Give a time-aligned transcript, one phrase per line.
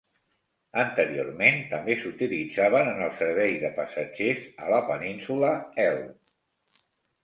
[0.83, 6.07] Anteriorment també s'utilitzaven en el servei de passatgers a la Península Hel.